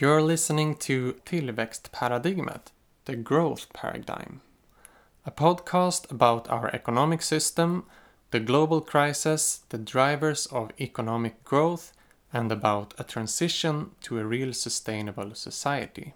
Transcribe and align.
You're 0.00 0.22
listening 0.22 0.76
to 0.76 1.14
Tillväxtparadigmet, 1.26 2.70
the 3.06 3.16
growth 3.16 3.72
paradigm, 3.72 4.42
a 5.26 5.32
podcast 5.32 6.08
about 6.08 6.48
our 6.48 6.72
economic 6.72 7.20
system, 7.20 7.84
the 8.30 8.38
global 8.38 8.80
crisis, 8.80 9.62
the 9.70 9.78
drivers 9.78 10.46
of 10.52 10.70
economic 10.80 11.42
growth, 11.42 11.92
and 12.32 12.52
about 12.52 12.94
a 12.96 13.02
transition 13.02 13.90
to 14.02 14.20
a 14.20 14.24
real 14.24 14.52
sustainable 14.52 15.34
society. 15.34 16.14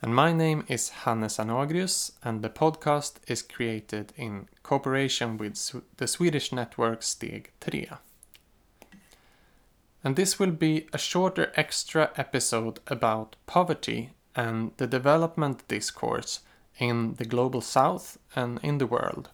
And 0.00 0.14
my 0.14 0.32
name 0.32 0.64
is 0.68 0.90
Hannes 0.90 1.38
Anagrius, 1.38 2.12
and 2.22 2.40
the 2.40 2.50
podcast 2.50 3.14
is 3.26 3.42
created 3.42 4.12
in 4.16 4.46
cooperation 4.62 5.38
with 5.38 5.56
the 5.96 6.06
Swedish 6.06 6.52
network 6.52 7.00
Steg 7.00 7.46
3. 7.60 7.88
And 10.02 10.16
this 10.16 10.38
will 10.38 10.52
be 10.52 10.86
a 10.92 10.98
shorter 10.98 11.52
extra 11.56 12.10
episode 12.16 12.80
about 12.86 13.36
poverty 13.46 14.10
and 14.34 14.72
the 14.78 14.86
development 14.86 15.66
discourse 15.68 16.40
in 16.78 17.14
the 17.14 17.26
global 17.26 17.60
south 17.60 18.18
and 18.34 18.58
in 18.62 18.78
the 18.78 18.86
world, 18.86 19.28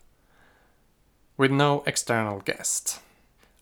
with 1.36 1.52
no 1.52 1.84
external 1.86 2.40
guest. 2.40 3.00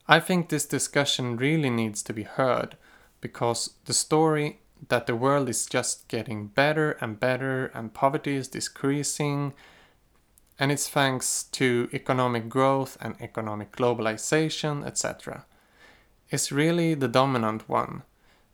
I 0.08 0.20
think 0.20 0.48
this 0.48 0.64
discussion 0.64 1.36
really 1.36 1.70
needs 1.70 2.02
to 2.04 2.12
be 2.14 2.22
heard 2.22 2.76
because 3.20 3.74
the 3.84 3.92
story 3.92 4.60
that 4.88 5.06
the 5.06 5.16
world 5.16 5.48
is 5.48 5.66
just 5.66 6.08
getting 6.08 6.46
better 6.46 6.92
and 7.00 7.20
better 7.20 7.66
and 7.74 7.92
poverty 7.92 8.36
is 8.36 8.48
decreasing 8.48 9.54
and 10.58 10.70
it's 10.70 10.88
thanks 10.88 11.42
to 11.42 11.88
economic 11.92 12.48
growth 12.48 12.96
and 13.00 13.16
economic 13.20 13.72
globalization, 13.72 14.86
etc 14.86 15.44
is 16.30 16.52
really 16.52 16.94
the 16.94 17.08
dominant 17.08 17.68
one, 17.68 18.02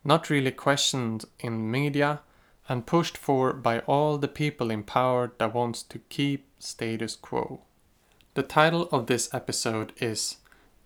not 0.03 0.29
really 0.29 0.51
questioned 0.51 1.25
in 1.39 1.71
media 1.71 2.21
and 2.67 2.85
pushed 2.85 3.17
for 3.17 3.53
by 3.53 3.79
all 3.79 4.17
the 4.17 4.27
people 4.27 4.71
in 4.71 4.83
power 4.83 5.31
that 5.37 5.53
wants 5.53 5.83
to 5.83 5.99
keep 6.09 6.47
status 6.59 7.15
quo. 7.15 7.61
The 8.33 8.43
title 8.43 8.87
of 8.91 9.07
this 9.07 9.33
episode 9.33 9.91
is 9.99 10.37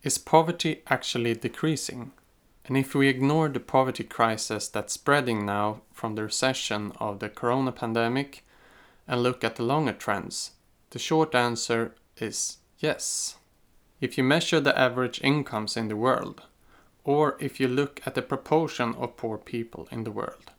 Is 0.04 0.18
Poverty 0.18 0.82
Actually 0.88 1.36
Decreasing? 1.36 2.12
And 2.66 2.76
if 2.76 2.96
we 2.96 3.08
ignore 3.08 3.50
the 3.50 3.60
poverty 3.60 4.04
crisis 4.04 4.68
that's 4.68 4.94
spreading 4.94 5.46
now 5.46 5.82
from 5.94 6.16
the 6.16 6.24
recession 6.24 6.92
of 7.00 7.20
the 7.20 7.30
corona 7.30 7.72
pandemic 7.72 8.44
and 9.08 9.22
look 9.22 9.44
at 9.44 9.58
the 9.58 9.64
longer 9.64 9.94
trends, 9.94 10.52
the 10.90 10.98
short 10.98 11.36
answer 11.36 11.94
is 12.18 12.58
yes. 12.80 13.36
If 14.02 14.18
you 14.18 14.24
measure 14.24 14.60
the 14.60 14.78
average 14.78 15.22
incomes 15.24 15.78
in 15.78 15.88
the 15.88 15.96
world, 15.96 16.42
or 17.06 17.38
if 17.40 17.60
you 17.60 17.68
look 17.68 18.02
at 18.06 18.16
the 18.16 18.22
proportion 18.22 18.96
of 18.96 19.16
poor 19.16 19.38
people 19.38 19.88
in 19.92 20.04
the 20.04 20.12
world. 20.12 20.52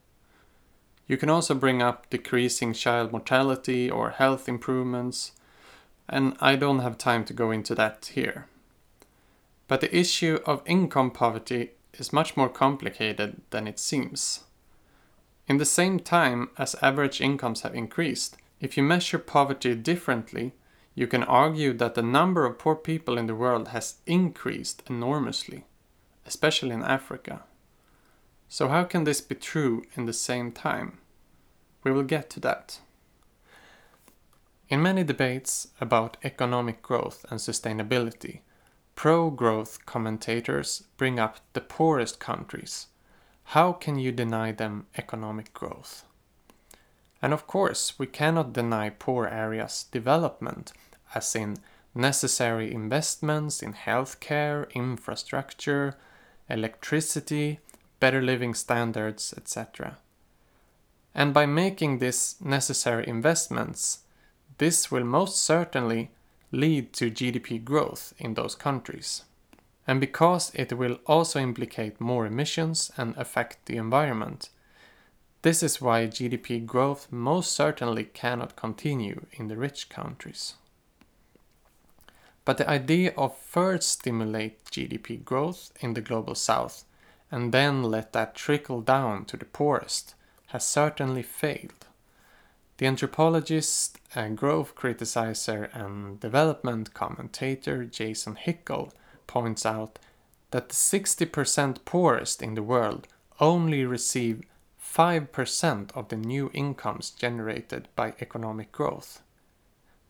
You 1.08 1.16
can 1.16 1.28
also 1.28 1.54
bring 1.54 1.82
up 1.82 2.08
decreasing 2.08 2.72
child 2.72 3.12
mortality 3.12 3.90
or 3.90 4.10
health 4.10 4.48
improvements, 4.48 5.32
and 6.08 6.36
I 6.40 6.56
don't 6.56 6.78
have 6.78 6.98
time 6.98 7.24
to 7.24 7.32
go 7.32 7.50
into 7.50 7.74
that 7.74 8.12
here. 8.14 8.46
But 9.68 9.80
the 9.80 9.94
issue 9.94 10.38
of 10.46 10.62
income 10.64 11.10
poverty 11.10 11.72
is 11.94 12.12
much 12.12 12.36
more 12.36 12.48
complicated 12.48 13.40
than 13.50 13.66
it 13.66 13.80
seems. 13.80 14.44
In 15.48 15.58
the 15.58 15.64
same 15.64 15.98
time 15.98 16.50
as 16.56 16.76
average 16.80 17.20
incomes 17.20 17.62
have 17.62 17.74
increased, 17.74 18.36
if 18.60 18.76
you 18.76 18.84
measure 18.84 19.18
poverty 19.18 19.74
differently, 19.74 20.52
you 20.94 21.08
can 21.08 21.24
argue 21.24 21.72
that 21.74 21.94
the 21.94 22.02
number 22.02 22.46
of 22.46 22.58
poor 22.58 22.76
people 22.76 23.18
in 23.18 23.26
the 23.26 23.34
world 23.34 23.68
has 23.68 23.96
increased 24.06 24.82
enormously 24.88 25.64
especially 26.26 26.72
in 26.72 26.82
Africa. 26.82 27.42
So, 28.48 28.68
how 28.68 28.84
can 28.84 29.04
this 29.04 29.20
be 29.20 29.34
true 29.34 29.84
in 29.94 30.06
the 30.06 30.12
same 30.12 30.52
time? 30.52 30.98
We 31.82 31.92
will 31.92 32.02
get 32.02 32.30
to 32.30 32.40
that. 32.40 32.80
In 34.68 34.82
many 34.82 35.04
debates 35.04 35.68
about 35.80 36.16
economic 36.24 36.82
growth 36.82 37.24
and 37.30 37.38
sustainability, 37.38 38.40
pro 38.96 39.30
growth 39.30 39.86
commentators 39.86 40.84
bring 40.96 41.20
up 41.20 41.38
the 41.52 41.60
poorest 41.60 42.18
countries. 42.18 42.88
How 43.50 43.72
can 43.72 43.98
you 43.98 44.10
deny 44.10 44.50
them 44.50 44.86
economic 44.96 45.54
growth? 45.54 46.04
And 47.22 47.32
of 47.32 47.46
course, 47.46 47.98
we 47.98 48.06
cannot 48.06 48.52
deny 48.52 48.90
poor 48.90 49.26
areas 49.26 49.84
development, 49.90 50.72
as 51.14 51.34
in 51.36 51.58
necessary 51.94 52.72
investments 52.72 53.62
in 53.62 53.72
healthcare, 53.72 54.70
infrastructure, 54.74 55.96
electricity, 56.48 57.60
better 58.00 58.22
living 58.22 58.54
standards, 58.54 59.34
etc. 59.36 59.98
And 61.14 61.32
by 61.32 61.46
making 61.46 61.98
these 61.98 62.36
necessary 62.40 63.06
investments, 63.08 64.00
this 64.58 64.90
will 64.90 65.04
most 65.04 65.42
certainly 65.42 66.10
lead 66.52 66.92
to 66.94 67.10
GDP 67.10 67.62
growth 67.62 68.12
in 68.18 68.34
those 68.34 68.54
countries. 68.54 69.22
And 69.86 70.00
because 70.00 70.52
it 70.54 70.72
will 70.72 70.98
also 71.06 71.38
implicate 71.40 72.00
more 72.00 72.26
emissions 72.26 72.90
and 72.96 73.16
affect 73.16 73.66
the 73.66 73.76
environment, 73.76 74.50
this 75.42 75.62
is 75.62 75.80
why 75.80 76.06
GDP 76.06 76.66
growth 76.66 77.06
most 77.12 77.52
certainly 77.52 78.04
cannot 78.04 78.56
continue 78.56 79.26
in 79.32 79.48
the 79.48 79.56
rich 79.56 79.88
countries. 79.88 80.54
But 82.46 82.58
the 82.58 82.70
idea 82.70 83.12
of 83.18 83.36
first 83.36 83.88
stimulate 83.90 84.64
GDP 84.66 85.22
growth 85.22 85.72
in 85.80 85.94
the 85.94 86.00
global 86.00 86.36
south 86.36 86.84
and 87.30 87.52
then 87.52 87.82
let 87.82 88.12
that 88.12 88.36
trickle 88.36 88.80
down 88.80 89.24
to 89.26 89.36
the 89.36 89.44
poorest 89.44 90.14
has 90.46 90.64
certainly 90.64 91.24
failed. 91.24 91.86
The 92.78 92.86
anthropologist 92.86 93.98
growth 94.36 94.76
criticizer 94.76 95.74
and 95.74 96.20
development 96.20 96.94
commentator 96.94 97.84
Jason 97.84 98.36
Hickel 98.36 98.92
points 99.26 99.66
out 99.66 99.98
that 100.52 100.68
the 100.68 100.74
60% 100.74 101.84
poorest 101.84 102.42
in 102.42 102.54
the 102.54 102.62
world 102.62 103.08
only 103.40 103.84
receive 103.84 104.44
5% 104.80 105.90
of 105.96 106.08
the 106.10 106.16
new 106.16 106.52
incomes 106.54 107.10
generated 107.10 107.88
by 107.96 108.14
economic 108.20 108.70
growth. 108.70 109.20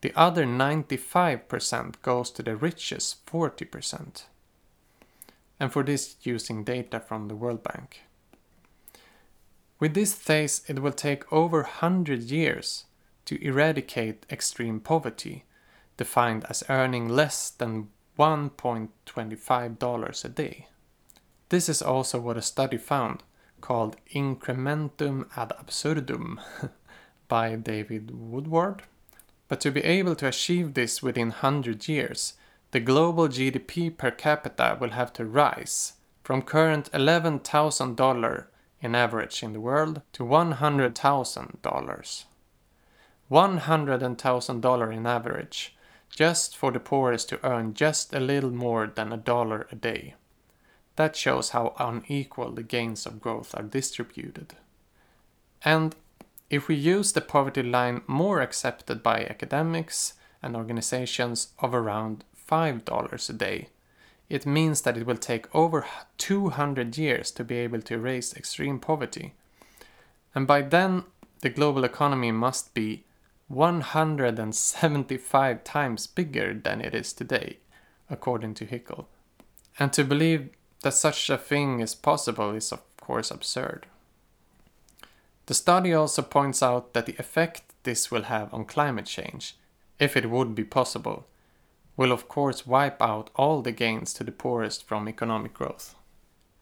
The 0.01 0.13
other 0.15 0.45
95% 0.45 2.01
goes 2.01 2.31
to 2.31 2.43
the 2.43 2.55
richest 2.55 3.25
40%. 3.25 4.23
And 5.59 5.73
for 5.73 5.83
this 5.83 6.15
using 6.21 6.63
data 6.63 6.99
from 6.99 7.27
the 7.27 7.35
World 7.35 7.63
Bank. 7.63 8.03
With 9.79 9.95
this 9.95 10.13
phase, 10.13 10.61
it 10.67 10.79
will 10.79 10.91
take 10.91 11.31
over 11.33 11.61
100 11.61 12.23
years 12.23 12.85
to 13.25 13.43
eradicate 13.43 14.25
extreme 14.29 14.79
poverty, 14.79 15.45
defined 15.97 16.45
as 16.49 16.63
earning 16.69 17.09
less 17.09 17.49
than 17.49 17.89
$1.25 18.17 20.25
a 20.25 20.29
day. 20.29 20.67
This 21.49 21.69
is 21.69 21.81
also 21.81 22.19
what 22.19 22.37
a 22.37 22.41
study 22.41 22.77
found 22.77 23.23
called 23.61 23.97
Incrementum 24.13 25.27
ad 25.35 25.53
absurdum 25.59 26.39
by 27.27 27.55
David 27.55 28.11
Woodward 28.11 28.83
but 29.47 29.61
to 29.61 29.71
be 29.71 29.83
able 29.83 30.15
to 30.15 30.27
achieve 30.27 30.73
this 30.73 31.01
within 31.01 31.29
100 31.29 31.87
years, 31.87 32.33
the 32.71 32.79
global 32.79 33.27
GDP 33.27 33.95
per 33.95 34.11
capita 34.11 34.77
will 34.79 34.91
have 34.91 35.13
to 35.13 35.25
rise 35.25 35.93
from 36.23 36.41
current 36.41 36.91
$11,000 36.91 38.45
in 38.81 38.95
average 38.95 39.43
in 39.43 39.53
the 39.53 39.61
world 39.61 40.01
to 40.13 40.23
$100,000. 40.23 42.25
$100,000 43.31 44.93
in 44.93 45.05
average, 45.05 45.75
just 46.09 46.57
for 46.57 46.71
the 46.71 46.79
poorest 46.79 47.29
to 47.29 47.45
earn 47.45 47.73
just 47.73 48.13
a 48.13 48.19
little 48.19 48.51
more 48.51 48.87
than 48.87 49.11
a 49.11 49.17
dollar 49.17 49.67
a 49.71 49.75
day. 49.75 50.15
That 50.97 51.15
shows 51.15 51.49
how 51.49 51.75
unequal 51.77 52.51
the 52.51 52.63
gains 52.63 53.05
of 53.05 53.21
growth 53.21 53.53
are 53.55 53.63
distributed. 53.63 54.55
And 55.63 55.95
if 56.49 56.67
we 56.67 56.75
use 56.75 57.11
the 57.11 57.21
poverty 57.21 57.63
line 57.63 58.01
more 58.07 58.41
accepted 58.41 59.03
by 59.03 59.25
academics 59.25 60.13
and 60.41 60.55
organizations 60.55 61.49
of 61.59 61.73
around 61.73 62.23
$5 62.49 63.29
a 63.29 63.33
day, 63.33 63.69
it 64.29 64.45
means 64.45 64.81
that 64.81 64.97
it 64.97 65.05
will 65.05 65.17
take 65.17 65.53
over 65.55 65.85
200 66.17 66.97
years 66.97 67.31
to 67.31 67.43
be 67.43 67.57
able 67.57 67.81
to 67.81 67.95
erase 67.95 68.33
extreme 68.35 68.79
poverty. 68.79 69.33
And 70.35 70.47
by 70.47 70.61
then, 70.61 71.03
the 71.41 71.49
global 71.49 71.83
economy 71.83 72.31
must 72.31 72.73
be 72.73 73.03
175 73.47 75.63
times 75.63 76.07
bigger 76.07 76.53
than 76.53 76.81
it 76.81 76.93
is 76.93 77.13
today, 77.13 77.59
according 78.09 78.53
to 78.55 78.65
Hickel. 78.65 79.05
And 79.79 79.93
to 79.93 80.03
believe 80.03 80.49
that 80.83 80.93
such 80.93 81.29
a 81.29 81.37
thing 81.37 81.79
is 81.79 81.95
possible 81.95 82.51
is, 82.51 82.73
of 82.73 82.81
course, 82.97 83.31
absurd. 83.31 83.85
The 85.47 85.53
study 85.53 85.93
also 85.93 86.21
points 86.21 86.61
out 86.61 86.93
that 86.93 87.05
the 87.05 87.15
effect 87.17 87.63
this 87.83 88.11
will 88.11 88.23
have 88.23 88.53
on 88.53 88.65
climate 88.65 89.05
change, 89.05 89.55
if 89.97 90.15
it 90.15 90.29
would 90.29 90.53
be 90.53 90.63
possible, 90.63 91.25
will 91.95 92.11
of 92.11 92.27
course 92.27 92.67
wipe 92.67 93.01
out 93.01 93.29
all 93.35 93.61
the 93.61 93.71
gains 93.71 94.13
to 94.13 94.23
the 94.23 94.31
poorest 94.31 94.87
from 94.87 95.07
economic 95.07 95.53
growth. 95.53 95.95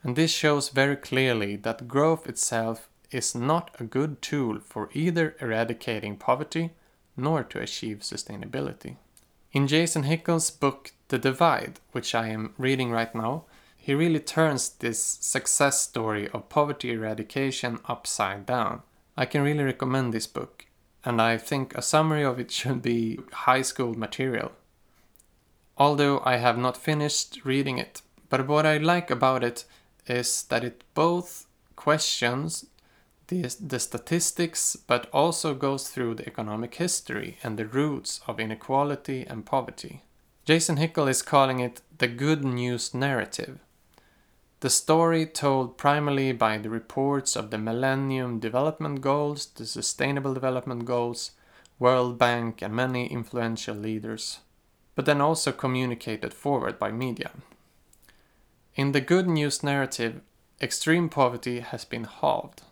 And 0.03 0.15
this 0.15 0.31
shows 0.31 0.69
very 0.69 0.95
clearly 0.95 1.55
that 1.57 1.87
growth 1.87 2.29
itself 2.29 2.87
is 3.09 3.33
not 3.33 3.75
a 3.79 3.83
good 3.83 4.21
tool 4.21 4.59
for 4.59 4.89
either 4.93 5.35
eradicating 5.41 6.17
poverty 6.17 6.71
nor 7.17 7.43
to 7.43 7.59
achieve 7.59 7.99
sustainability. 7.99 8.97
In 9.51 9.67
Jason 9.67 10.03
Hickel's 10.03 10.51
book 10.51 10.91
The 11.07 11.17
Divide, 11.17 11.79
which 11.91 12.13
I 12.13 12.27
am 12.27 12.53
reading 12.57 12.91
right 12.91 13.13
now, 13.15 13.45
he 13.85 13.93
really 13.93 14.19
turns 14.19 14.69
this 14.69 14.99
success 14.99 15.79
story 15.79 16.27
of 16.29 16.49
poverty 16.49 16.89
eradication 16.89 17.77
upside 17.85 18.43
down. 18.43 18.81
I 19.15 19.27
can 19.27 19.43
really 19.43 19.63
recommend 19.63 20.11
this 20.11 20.25
book, 20.25 20.65
and 21.03 21.21
I 21.21 21.37
think 21.37 21.75
a 21.75 21.83
summary 21.83 22.23
of 22.23 22.39
it 22.39 22.49
should 22.49 22.81
be 22.81 23.19
high 23.31 23.61
school 23.61 23.93
material. 23.93 24.53
Although 25.77 26.19
I 26.25 26.37
have 26.37 26.57
not 26.57 26.77
finished 26.77 27.41
reading 27.43 27.77
it, 27.77 28.01
but 28.27 28.47
what 28.47 28.65
I 28.65 28.77
like 28.77 29.11
about 29.11 29.43
it 29.43 29.65
is 30.07 30.41
that 30.49 30.63
it 30.63 30.83
both 30.95 31.45
questions 31.75 32.65
the, 33.27 33.55
the 33.59 33.79
statistics 33.79 34.75
but 34.75 35.07
also 35.13 35.53
goes 35.53 35.89
through 35.89 36.15
the 36.15 36.27
economic 36.27 36.73
history 36.73 37.37
and 37.43 37.55
the 37.55 37.67
roots 37.67 38.19
of 38.25 38.39
inequality 38.39 39.27
and 39.27 39.45
poverty. 39.45 40.01
Jason 40.43 40.77
Hickel 40.77 41.07
is 41.07 41.21
calling 41.21 41.59
it 41.59 41.81
the 41.99 42.07
good 42.07 42.43
news 42.43 42.91
narrative. 42.91 43.59
The 44.65 44.71
story 44.71 45.27
told 45.27 45.77
primarily 45.77 46.31
by 46.31 46.57
the 46.57 46.71
reports 46.71 47.35
of 47.35 47.51
the 47.51 47.57
Millennium 47.59 48.39
Development 48.39 48.99
Goals, 48.99 49.45
the 49.45 49.63
Sustainable 49.63 50.33
Development 50.33 50.85
Goals, 50.85 51.33
World 51.77 52.17
Bank, 52.17 52.63
and 52.63 52.73
many 52.73 53.05
influential 53.05 53.75
leaders, 53.75 54.39
but 54.95 55.05
then 55.05 55.21
also 55.21 55.51
communicated 55.51 56.33
forward 56.33 56.79
by 56.79 56.91
media. 56.91 57.29
In 58.73 58.91
the 58.91 59.01
good 59.01 59.27
news 59.27 59.61
narrative, 59.61 60.21
extreme 60.59 61.09
poverty 61.09 61.59
has 61.59 61.85
been 61.85 62.05
halved. 62.05 62.63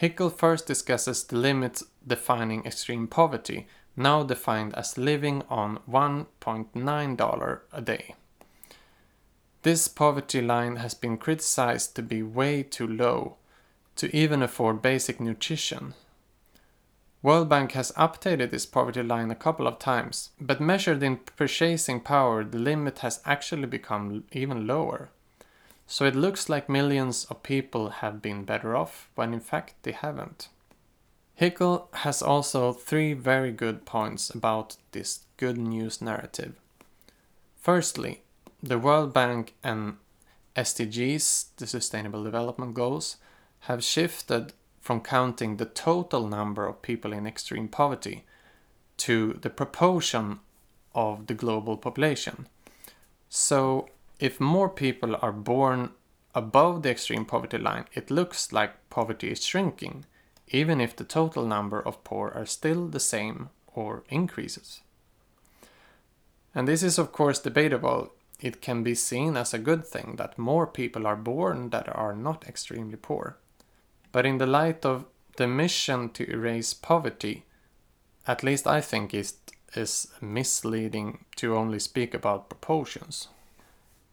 Hickel 0.00 0.32
first 0.32 0.66
discusses 0.66 1.24
the 1.24 1.36
limits 1.36 1.84
defining 2.06 2.64
extreme 2.64 3.06
poverty, 3.06 3.66
now 3.98 4.22
defined 4.22 4.74
as 4.74 4.96
living 4.96 5.42
on 5.50 5.78
$1.9 5.86 7.60
a 7.70 7.82
day. 7.82 8.14
This 9.66 9.88
poverty 9.88 10.40
line 10.40 10.76
has 10.76 10.94
been 10.94 11.18
criticized 11.18 11.96
to 11.96 12.02
be 12.02 12.22
way 12.22 12.62
too 12.62 12.86
low 12.86 13.34
to 13.96 14.16
even 14.16 14.40
afford 14.40 14.80
basic 14.80 15.18
nutrition. 15.18 15.94
World 17.20 17.48
Bank 17.48 17.72
has 17.72 17.90
updated 17.96 18.50
this 18.50 18.64
poverty 18.64 19.02
line 19.02 19.32
a 19.32 19.34
couple 19.34 19.66
of 19.66 19.80
times, 19.80 20.30
but 20.40 20.60
measured 20.60 21.02
in 21.02 21.16
purchasing 21.16 21.98
power, 21.98 22.44
the 22.44 22.60
limit 22.60 23.00
has 23.00 23.20
actually 23.24 23.66
become 23.66 24.22
even 24.30 24.68
lower. 24.68 25.08
So 25.88 26.04
it 26.04 26.14
looks 26.14 26.48
like 26.48 26.68
millions 26.68 27.24
of 27.24 27.42
people 27.42 27.88
have 27.88 28.22
been 28.22 28.44
better 28.44 28.76
off, 28.76 29.10
when 29.16 29.34
in 29.34 29.40
fact 29.40 29.74
they 29.82 29.90
haven't. 29.90 30.46
Hickel 31.40 31.92
has 31.92 32.22
also 32.22 32.72
three 32.72 33.14
very 33.14 33.50
good 33.50 33.84
points 33.84 34.30
about 34.30 34.76
this 34.92 35.24
good 35.36 35.58
news 35.58 36.00
narrative. 36.00 36.54
Firstly, 37.56 38.22
the 38.66 38.78
World 38.78 39.12
Bank 39.12 39.54
and 39.62 39.96
SDGs, 40.56 41.46
the 41.56 41.66
Sustainable 41.66 42.24
Development 42.24 42.74
Goals, 42.74 43.16
have 43.60 43.84
shifted 43.84 44.52
from 44.80 45.00
counting 45.00 45.56
the 45.56 45.66
total 45.66 46.26
number 46.26 46.66
of 46.66 46.82
people 46.82 47.12
in 47.12 47.26
extreme 47.26 47.68
poverty 47.68 48.24
to 48.98 49.34
the 49.42 49.50
proportion 49.50 50.40
of 50.94 51.26
the 51.26 51.34
global 51.34 51.76
population. 51.76 52.48
So, 53.28 53.88
if 54.18 54.40
more 54.40 54.68
people 54.68 55.16
are 55.20 55.32
born 55.32 55.90
above 56.34 56.82
the 56.82 56.90
extreme 56.90 57.24
poverty 57.24 57.58
line, 57.58 57.84
it 57.92 58.10
looks 58.10 58.52
like 58.52 58.88
poverty 58.90 59.30
is 59.30 59.44
shrinking, 59.44 60.06
even 60.48 60.80
if 60.80 60.96
the 60.96 61.04
total 61.04 61.44
number 61.46 61.80
of 61.80 62.02
poor 62.02 62.32
are 62.34 62.46
still 62.46 62.88
the 62.88 63.00
same 63.00 63.50
or 63.74 64.04
increases. 64.08 64.80
And 66.54 66.66
this 66.66 66.82
is, 66.82 66.98
of 66.98 67.12
course, 67.12 67.38
debatable 67.38 68.12
it 68.38 68.60
can 68.60 68.82
be 68.82 68.94
seen 68.94 69.36
as 69.36 69.54
a 69.54 69.58
good 69.58 69.86
thing 69.86 70.16
that 70.16 70.38
more 70.38 70.66
people 70.66 71.06
are 71.06 71.16
born 71.16 71.70
that 71.70 71.88
are 71.94 72.14
not 72.14 72.46
extremely 72.46 72.96
poor. 72.96 73.38
But 74.12 74.26
in 74.26 74.38
the 74.38 74.46
light 74.46 74.84
of 74.84 75.06
the 75.36 75.46
mission 75.46 76.10
to 76.10 76.30
erase 76.30 76.74
poverty, 76.74 77.44
at 78.26 78.42
least 78.42 78.66
I 78.66 78.80
think 78.80 79.14
it 79.14 79.32
is 79.74 80.08
misleading 80.20 81.24
to 81.36 81.56
only 81.56 81.78
speak 81.78 82.14
about 82.14 82.48
proportions. 82.48 83.28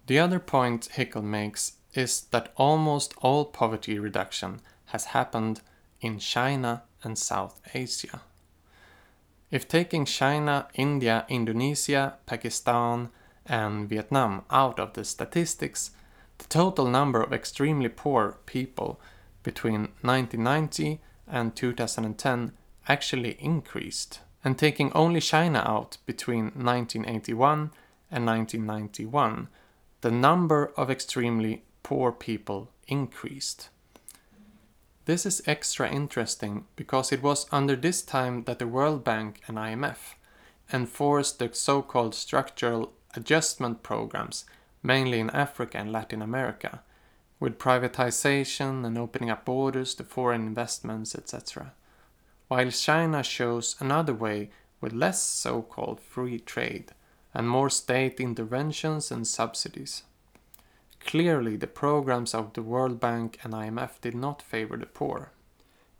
The 0.07 0.19
other 0.19 0.39
point 0.39 0.89
Hickel 0.93 1.23
makes 1.23 1.73
is 1.93 2.21
that 2.31 2.51
almost 2.57 3.13
all 3.21 3.45
poverty 3.45 3.99
reduction 3.99 4.61
has 4.87 5.05
happened 5.05 5.61
in 6.01 6.19
China 6.19 6.83
and 7.03 7.17
South 7.17 7.61
Asia. 7.73 8.21
If 9.51 9.67
taking 9.67 10.05
China, 10.05 10.67
India, 10.73 11.25
Indonesia, 11.29 12.17
Pakistan, 12.25 13.09
and 13.45 13.89
Vietnam 13.89 14.43
out 14.49 14.79
of 14.79 14.93
the 14.93 15.03
statistics, 15.03 15.91
the 16.37 16.45
total 16.45 16.87
number 16.87 17.21
of 17.21 17.33
extremely 17.33 17.89
poor 17.89 18.37
people 18.45 18.99
between 19.43 19.89
1990 20.01 20.99
and 21.27 21.55
2010 21.55 22.53
actually 22.87 23.37
increased. 23.39 24.19
And 24.45 24.57
taking 24.57 24.91
only 24.93 25.21
China 25.21 25.63
out 25.65 25.97
between 26.05 26.51
1981 26.55 27.71
and 28.11 28.25
1991, 28.25 29.47
the 30.01 30.11
number 30.11 30.73
of 30.75 30.91
extremely 30.91 31.63
poor 31.81 32.11
people 32.11 32.69
increased. 32.87 33.69
This 35.05 35.25
is 35.25 35.41
extra 35.45 35.89
interesting 35.89 36.65
because 36.75 37.11
it 37.11 37.21
was 37.21 37.45
under 37.51 37.75
this 37.75 38.01
time 38.01 38.43
that 38.43 38.59
the 38.59 38.67
World 38.67 39.03
Bank 39.03 39.41
and 39.47 39.57
IMF 39.57 40.15
enforced 40.71 41.39
the 41.39 41.49
so 41.53 41.81
called 41.81 42.15
structural 42.15 42.93
adjustment 43.15 43.83
programs, 43.83 44.45
mainly 44.81 45.19
in 45.19 45.29
Africa 45.29 45.77
and 45.77 45.91
Latin 45.91 46.21
America, 46.21 46.81
with 47.39 47.59
privatization 47.59 48.85
and 48.85 48.97
opening 48.97 49.29
up 49.29 49.45
borders 49.45 49.95
to 49.95 50.03
foreign 50.03 50.47
investments, 50.47 51.15
etc. 51.15 51.73
While 52.47 52.71
China 52.71 53.23
shows 53.23 53.75
another 53.79 54.13
way 54.13 54.49
with 54.79 54.93
less 54.93 55.21
so 55.21 55.61
called 55.61 55.99
free 55.99 56.39
trade 56.39 56.91
and 57.33 57.49
more 57.49 57.69
state 57.69 58.19
interventions 58.19 59.11
and 59.11 59.27
subsidies. 59.27 60.03
Clearly, 60.99 61.57
the 61.57 61.67
programs 61.67 62.33
of 62.33 62.53
the 62.53 62.61
World 62.61 62.99
Bank 62.99 63.39
and 63.43 63.53
IMF 63.53 63.99
did 64.01 64.15
not 64.15 64.41
favor 64.41 64.77
the 64.77 64.85
poor, 64.85 65.31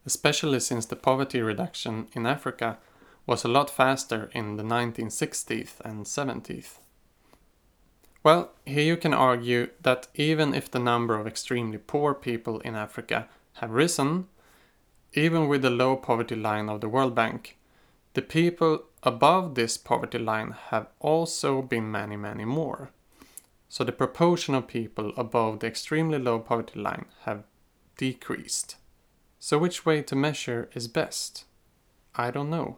especially 0.05 0.59
since 0.59 0.85
the 0.85 0.95
poverty 0.95 1.41
reduction 1.41 2.07
in 2.13 2.25
Africa 2.25 2.77
was 3.25 3.43
a 3.43 3.49
lot 3.49 3.69
faster 3.69 4.29
in 4.33 4.57
the 4.57 4.63
1960s 4.63 5.79
and 5.81 6.05
70s. 6.05 6.77
Well, 8.23 8.51
here 8.65 8.83
you 8.83 8.95
can 8.95 9.13
argue 9.13 9.69
that 9.81 10.07
even 10.15 10.53
if 10.53 10.71
the 10.71 10.79
number 10.79 11.19
of 11.19 11.27
extremely 11.27 11.77
poor 11.77 12.13
people 12.13 12.61
in 12.61 12.73
Africa 12.73 13.27
have 13.55 13.71
risen, 13.71 14.27
even 15.13 15.49
with 15.49 15.61
the 15.61 15.69
low 15.69 15.97
poverty 15.97 16.37
line 16.37 16.69
of 16.69 16.79
the 16.79 16.87
World 16.87 17.13
Bank, 17.13 17.57
the 18.13 18.21
people 18.21 18.83
above 19.03 19.55
this 19.55 19.77
poverty 19.77 20.19
line 20.19 20.55
have 20.69 20.87
also 21.01 21.61
been 21.61 21.91
many, 21.91 22.15
many 22.15 22.45
more. 22.45 22.91
So 23.67 23.83
the 23.83 23.91
proportion 23.91 24.55
of 24.55 24.67
people 24.67 25.11
above 25.17 25.59
the 25.59 25.67
extremely 25.67 26.17
low 26.17 26.39
poverty 26.39 26.79
line 26.79 27.05
have 27.23 27.43
decreased. 27.97 28.77
So 29.37 29.57
which 29.57 29.85
way 29.85 30.01
to 30.03 30.15
measure 30.15 30.69
is 30.73 30.87
best? 30.87 31.43
I 32.15 32.31
don't 32.31 32.49
know. 32.49 32.77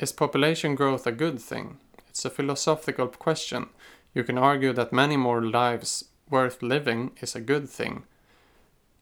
Is 0.00 0.10
population 0.10 0.74
growth 0.74 1.06
a 1.06 1.12
good 1.12 1.40
thing? 1.40 1.78
It's 2.08 2.24
a 2.24 2.30
philosophical 2.30 3.06
question 3.06 3.68
you 4.14 4.24
can 4.24 4.38
argue 4.38 4.72
that 4.72 4.92
many 4.92 5.16
more 5.16 5.42
lives 5.42 6.04
worth 6.28 6.62
living 6.62 7.12
is 7.20 7.34
a 7.34 7.40
good 7.40 7.68
thing. 7.68 8.04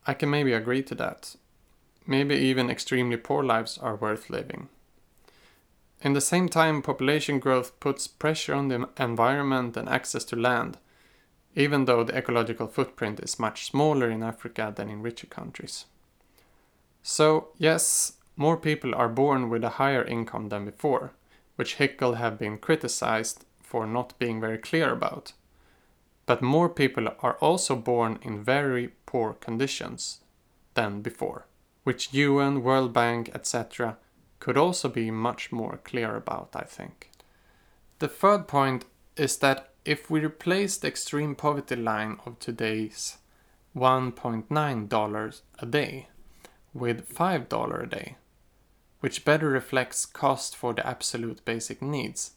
I 0.06 0.14
can 0.14 0.30
maybe 0.30 0.52
agree 0.52 0.82
to 0.84 0.94
that. 0.96 1.36
Maybe 2.06 2.34
even 2.34 2.70
extremely 2.70 3.16
poor 3.16 3.42
lives 3.44 3.78
are 3.78 3.96
worth 3.96 4.30
living. 4.30 4.68
In 6.00 6.12
the 6.12 6.20
same 6.20 6.48
time, 6.48 6.80
population 6.80 7.38
growth 7.38 7.78
puts 7.80 8.06
pressure 8.06 8.54
on 8.54 8.68
the 8.68 8.88
environment 8.98 9.76
and 9.76 9.88
access 9.88 10.24
to 10.26 10.36
land, 10.36 10.78
even 11.54 11.86
though 11.86 12.04
the 12.04 12.16
ecological 12.16 12.68
footprint 12.68 13.20
is 13.20 13.38
much 13.38 13.66
smaller 13.66 14.08
in 14.08 14.22
Africa 14.22 14.72
than 14.74 14.88
in 14.88 15.02
richer 15.02 15.26
countries. 15.26 15.86
So, 17.02 17.48
yes, 17.58 18.12
more 18.36 18.56
people 18.56 18.94
are 18.94 19.08
born 19.08 19.50
with 19.50 19.64
a 19.64 19.70
higher 19.70 20.04
income 20.04 20.50
than 20.50 20.64
before, 20.64 21.12
which 21.56 21.78
Hickel 21.78 22.16
have 22.16 22.38
been 22.38 22.58
criticized 22.58 23.44
for 23.68 23.86
not 23.86 24.18
being 24.18 24.40
very 24.40 24.56
clear 24.56 24.92
about. 24.92 25.34
But 26.24 26.40
more 26.40 26.70
people 26.70 27.08
are 27.20 27.34
also 27.34 27.76
born 27.76 28.18
in 28.22 28.42
very 28.42 28.92
poor 29.04 29.34
conditions 29.34 30.20
than 30.72 31.02
before, 31.02 31.46
which 31.84 32.14
UN, 32.14 32.62
World 32.62 32.94
Bank, 32.94 33.30
etc. 33.34 33.98
could 34.40 34.56
also 34.56 34.88
be 34.88 35.10
much 35.10 35.52
more 35.52 35.80
clear 35.84 36.16
about, 36.16 36.48
I 36.54 36.62
think. 36.62 37.10
The 37.98 38.08
third 38.08 38.48
point 38.48 38.86
is 39.16 39.36
that 39.38 39.70
if 39.84 40.10
we 40.10 40.24
replace 40.24 40.78
the 40.78 40.88
extreme 40.88 41.34
poverty 41.34 41.76
line 41.76 42.18
of 42.24 42.38
today's 42.38 43.18
$1.9 43.76 45.40
a 45.58 45.66
day 45.66 46.08
with 46.72 47.14
$5 47.14 47.82
a 47.82 47.86
day, 47.86 48.16
which 49.00 49.24
better 49.24 49.48
reflects 49.48 50.06
cost 50.06 50.56
for 50.56 50.72
the 50.72 50.86
absolute 50.86 51.44
basic 51.44 51.82
needs. 51.82 52.32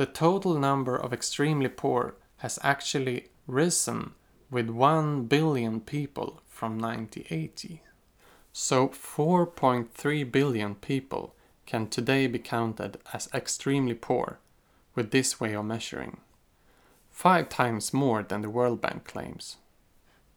The 0.00 0.06
total 0.06 0.58
number 0.58 0.96
of 0.96 1.12
extremely 1.12 1.68
poor 1.68 2.14
has 2.38 2.58
actually 2.62 3.28
risen 3.46 4.12
with 4.50 4.70
1 4.70 5.24
billion 5.24 5.80
people 5.80 6.40
from 6.48 6.78
1980. 6.78 7.82
So 8.50 8.88
4.3 8.88 10.32
billion 10.32 10.74
people 10.76 11.34
can 11.66 11.86
today 11.86 12.26
be 12.28 12.38
counted 12.38 12.96
as 13.12 13.28
extremely 13.34 13.92
poor 13.92 14.38
with 14.94 15.10
this 15.10 15.38
way 15.38 15.52
of 15.52 15.66
measuring. 15.66 16.16
Five 17.10 17.50
times 17.50 17.92
more 17.92 18.22
than 18.22 18.40
the 18.40 18.48
World 18.48 18.80
Bank 18.80 19.04
claims. 19.04 19.58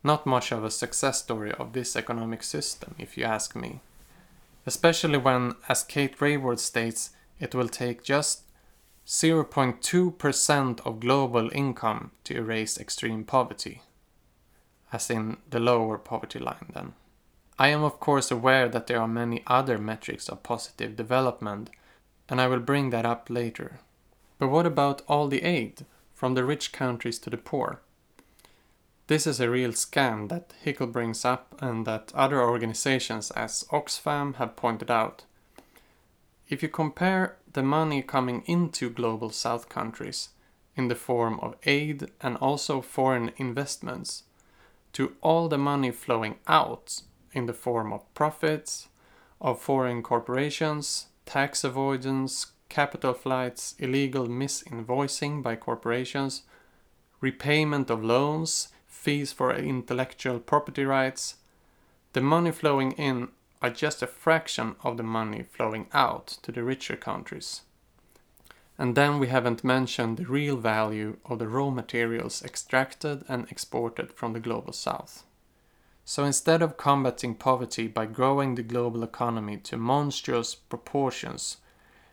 Not 0.04 0.26
much 0.26 0.52
of 0.52 0.66
a 0.66 0.72
success 0.72 1.20
story 1.22 1.54
of 1.54 1.72
this 1.72 1.96
economic 1.96 2.44
system, 2.44 2.96
if 3.00 3.18
you 3.18 3.24
ask 3.24 3.56
me. 3.56 3.80
Especially 4.66 5.18
when, 5.18 5.56
as 5.70 5.86
Kate 5.86 6.18
Raworth 6.18 6.60
states, 6.60 7.12
it 7.40 7.56
will 7.56 7.70
take 7.70 8.04
just 8.04 8.43
0.2% 9.06 10.80
of 10.86 11.00
global 11.00 11.50
income 11.54 12.12
to 12.24 12.36
erase 12.36 12.78
extreme 12.78 13.24
poverty. 13.24 13.82
As 14.92 15.10
in 15.10 15.38
the 15.50 15.60
lower 15.60 15.98
poverty 15.98 16.40
line, 16.40 16.72
then. 16.74 16.94
I 17.60 17.68
am, 17.68 17.84
of 17.84 18.00
course, 18.00 18.32
aware 18.32 18.70
that 18.70 18.88
there 18.88 19.02
are 19.02 19.08
many 19.08 19.44
other 19.46 19.78
metrics 19.78 20.30
of 20.30 20.44
positive 20.44 20.96
development, 20.96 21.70
and 22.30 22.40
I 22.40 22.48
will 22.48 22.60
bring 22.60 22.90
that 22.92 23.06
up 23.06 23.30
later. 23.30 23.80
But 24.40 24.48
what 24.48 24.66
about 24.66 25.02
all 25.08 25.28
the 25.28 25.44
aid 25.44 25.86
from 26.14 26.34
the 26.34 26.46
rich 26.46 26.72
countries 26.72 27.20
to 27.20 27.30
the 27.30 27.38
poor? 27.38 27.82
This 29.08 29.28
is 29.28 29.40
a 29.40 29.50
real 29.50 29.72
scam 29.72 30.30
that 30.30 30.54
Hickel 30.64 30.92
brings 30.92 31.26
up 31.26 31.56
and 31.62 31.86
that 31.86 32.12
other 32.16 32.42
organizations 32.42 33.32
as 33.32 33.66
Oxfam 33.70 34.36
have 34.36 34.56
pointed 34.56 34.90
out. 34.90 35.26
If 36.54 36.62
you 36.62 36.70
compare 36.70 37.38
the 37.52 37.64
money 37.64 38.04
coming 38.04 38.44
into 38.46 38.92
global 38.92 39.32
south 39.32 39.70
countries 39.70 40.30
in 40.76 40.88
the 40.88 40.94
form 40.94 41.40
of 41.40 41.56
aid 41.64 42.12
and 42.22 42.38
also 42.38 42.80
foreign 42.80 43.32
investments 43.38 44.26
to 44.92 45.16
all 45.22 45.50
the 45.50 45.58
money 45.58 45.90
flowing 45.90 46.36
out 46.46 47.02
in 47.32 47.48
the 47.48 47.56
form 47.56 47.92
of 47.92 48.14
profits 48.14 48.88
of 49.42 49.64
foreign 49.64 50.04
corporations, 50.04 51.08
tax 51.26 51.64
avoidance, 51.64 52.52
capital 52.70 53.16
flights, 53.16 53.74
illegal 53.80 54.28
misinvoicing 54.28 55.42
by 55.42 55.56
corporations, 55.56 56.44
repayment 57.20 57.90
of 57.90 58.04
loans, 58.04 58.68
fees 58.86 59.34
for 59.34 59.52
intellectual 59.56 60.40
property 60.40 60.86
rights. 60.86 61.38
The 62.12 62.22
money 62.22 62.52
flowing 62.52 62.92
in 62.92 63.30
are 63.64 63.70
just 63.70 64.04
a 64.04 64.08
fraction 64.08 64.76
of 64.84 64.98
the 64.98 65.04
money 65.04 65.42
flowing 65.42 65.88
out 65.94 66.28
to 66.44 66.52
the 66.52 66.62
richer 66.62 66.98
countries. 66.98 67.62
And 68.78 68.94
then 68.96 69.20
we 69.20 69.28
haven't 69.28 69.64
mentioned 69.64 70.18
the 70.18 70.26
real 70.26 70.58
value 70.58 71.18
of 71.26 71.40
the 71.40 71.48
raw 71.48 71.70
materials 71.70 72.44
extracted 72.44 73.24
and 73.30 73.50
exported 73.50 74.12
from 74.12 74.34
the 74.34 74.42
global 74.42 74.74
south. 74.74 75.24
So 76.04 76.26
instead 76.26 76.62
of 76.62 76.76
combating 76.76 77.36
poverty 77.36 77.88
by 77.88 78.08
growing 78.08 78.56
the 78.56 78.64
global 78.64 79.04
economy 79.04 79.58
to 79.58 79.78
monstrous 79.78 80.54
proportions 80.54 81.58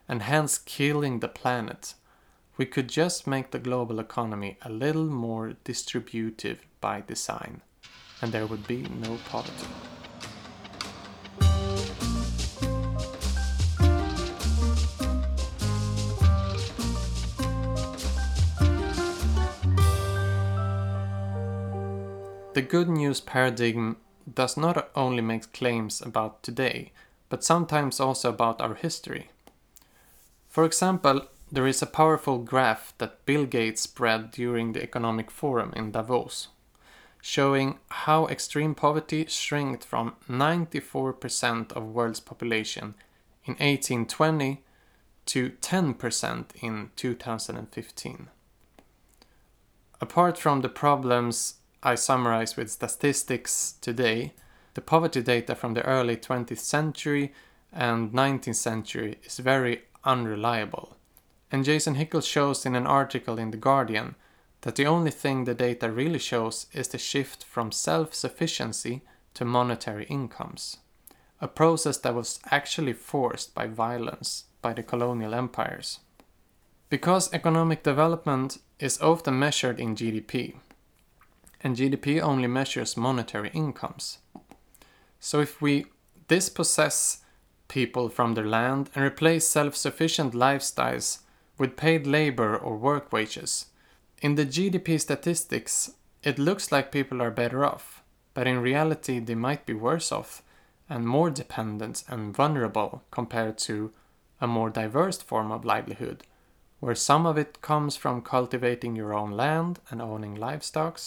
and 0.09 0.23
hence 0.23 0.59
killing 0.59 1.19
the 1.19 1.29
planet, 1.29 1.95
we 2.57 2.67
could 2.67 2.89
just 2.89 3.27
make 3.27 3.51
the 3.51 3.59
global 3.59 3.99
economy 3.99 4.59
a 4.63 4.71
little 4.71 5.07
more 5.07 5.55
distributive 5.65 6.65
by 6.81 7.01
design, 7.01 7.63
and 8.23 8.31
there 8.31 8.47
would 8.47 8.69
be 8.69 8.83
no 8.83 9.19
poverty. 9.29 9.67
The 22.53 22.63
good 22.63 22.89
news 22.89 23.21
paradigm 23.21 23.97
does 24.35 24.57
not 24.57 24.91
only 24.97 25.23
make 25.23 25.53
claims 25.53 26.01
about 26.01 26.43
today, 26.43 26.91
but 27.29 27.45
sometimes 27.45 28.01
also 28.01 28.31
about 28.31 28.61
our 28.61 28.75
history. 28.75 29.31
For 30.49 30.65
example, 30.65 31.29
there 31.53 31.69
is 31.69 31.81
a 31.81 31.87
powerful 31.87 32.39
graph 32.39 32.93
that 32.99 33.25
Bill 33.25 33.47
Gates 33.47 33.83
spread 33.83 34.33
during 34.33 34.73
the 34.73 34.83
Economic 34.83 35.31
Forum 35.31 35.73
in 35.77 35.93
Davos, 35.93 36.49
showing 37.23 37.79
how 37.89 38.27
extreme 38.27 38.75
poverty 38.75 39.27
shrank 39.27 39.85
from 39.85 40.17
94% 40.29 41.71
of 41.73 41.95
world's 41.95 42.19
population 42.19 42.97
in 43.45 43.53
1820 43.55 44.65
to 45.27 45.51
10% 45.51 46.45
in 46.61 46.91
2015. 46.97 48.29
Apart 50.01 50.37
from 50.37 50.63
the 50.63 50.69
problems 50.69 51.60
I 51.83 51.95
summarize 51.95 52.57
with 52.57 52.71
statistics 52.71 53.75
today, 53.81 54.35
the 54.75 54.81
poverty 54.81 55.23
data 55.23 55.55
from 55.55 55.75
the 55.75 55.85
early 55.85 56.17
20th 56.17 56.59
century 56.59 57.33
and 57.73 58.13
19th 58.13 58.57
century 58.57 59.19
is 59.25 59.39
very 59.39 59.83
unreliable 60.05 60.97
and 61.53 61.65
Jason 61.65 61.97
Hickel 61.97 62.23
shows 62.23 62.65
in 62.65 62.77
an 62.77 62.87
article 62.87 63.39
in 63.39 63.51
The 63.51 63.57
Guardian 63.57 64.15
that 64.63 64.77
the 64.77 64.87
only 64.87 65.11
thing 65.11 65.45
the 65.45 65.55
data 65.55 65.91
really 65.91 66.19
shows 66.19 66.67
is 66.73 66.89
the 66.89 66.99
shift 66.99 67.45
from 67.45 67.73
self 67.73 68.15
sufficiency 68.15 69.03
to 69.35 69.45
monetary 69.45 70.05
incomes, 70.05 70.79
a 71.41 71.49
process 71.49 71.99
that 71.99 72.15
was 72.15 72.41
actually 72.51 72.93
forced 72.93 73.55
by 73.55 73.67
violence 73.67 74.45
by 74.63 74.73
the 74.73 74.83
colonial 74.83 75.35
empires. 75.35 76.01
Because 76.89 77.33
economic 77.33 77.83
development 77.83 78.59
is 78.79 79.01
often 79.01 79.39
measured 79.39 79.81
in 79.81 79.95
GDP, 79.95 80.55
and 81.63 81.77
GDP 81.77 82.21
only 82.21 82.49
measures 82.49 82.97
monetary 82.97 83.51
incomes. 83.51 84.19
So 85.19 85.41
if 85.41 85.61
we 85.61 85.87
dispossess 86.29 87.23
people 87.71 88.09
from 88.09 88.35
their 88.35 88.47
land 88.47 88.91
and 88.95 89.05
replace 89.05 89.49
self 89.49 89.75
sufficient 89.77 90.35
lifestyles 90.35 91.21
with 91.57 91.77
paid 91.77 92.07
labor 92.07 92.57
or 92.57 92.77
work 92.77 93.13
wages. 93.13 93.67
In 94.21 94.35
the 94.35 94.45
GDP 94.45 95.01
statistics, 95.01 95.93
it 96.23 96.39
looks 96.39 96.71
like 96.73 96.93
people 96.93 97.23
are 97.23 97.31
better 97.31 97.65
off, 97.65 98.03
but 98.35 98.47
in 98.47 98.61
reality, 98.61 99.21
they 99.21 99.35
might 99.35 99.65
be 99.67 99.73
worse 99.73 100.13
off 100.13 100.43
and 100.89 101.07
more 101.07 101.31
dependent 101.31 102.03
and 102.09 102.35
vulnerable 102.35 103.03
compared 103.11 103.57
to 103.57 103.93
a 104.41 104.47
more 104.47 104.71
diverse 104.71 105.19
form 105.19 105.53
of 105.53 105.65
livelihood, 105.65 106.25
where 106.81 106.95
some 106.95 107.25
of 107.25 107.39
it 107.39 107.63
comes 107.63 107.95
from 107.95 108.21
cultivating 108.21 108.97
your 108.97 109.15
own 109.15 109.31
land 109.31 109.79
and 109.91 110.03
owning 110.03 110.35
livestock, 110.35 110.99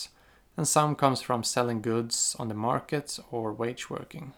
and 0.55 0.67
some 0.67 0.95
comes 0.95 1.21
from 1.21 1.43
selling 1.43 1.81
goods 1.81 2.35
on 2.39 2.47
the 2.47 2.53
market 2.53 3.19
or 3.31 3.53
wage 3.53 3.89
working. 3.89 4.33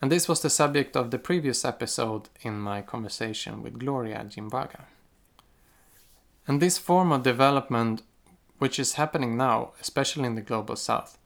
And 0.00 0.12
this 0.12 0.28
was 0.28 0.40
the 0.40 0.50
subject 0.50 0.96
of 0.96 1.10
the 1.10 1.18
previous 1.18 1.64
episode 1.64 2.28
in 2.42 2.60
my 2.60 2.82
conversation 2.82 3.62
with 3.62 3.78
Gloria 3.78 4.24
Jimbaga. 4.24 4.84
And 6.46 6.62
this 6.62 6.78
form 6.78 7.12
of 7.12 7.22
development, 7.22 8.02
which 8.58 8.78
is 8.78 8.94
happening 8.94 9.36
now, 9.36 9.72
especially 9.80 10.24
in 10.24 10.34
the 10.34 10.40
global 10.40 10.76
south, 10.76 11.18